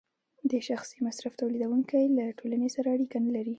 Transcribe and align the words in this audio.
د 0.51 0.53
شخصي 0.67 0.97
مصرف 1.07 1.33
تولیدونکی 1.41 2.03
له 2.17 2.25
ټولنې 2.39 2.69
سره 2.75 2.87
اړیکه 2.95 3.17
نلري 3.25 3.49